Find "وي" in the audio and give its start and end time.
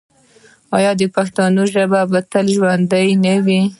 3.45-3.61